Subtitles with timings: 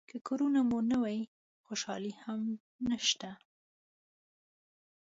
[0.09, 1.19] که کورنۍ مو نه وي
[1.65, 2.41] خوشالي هم
[2.89, 3.29] نشته.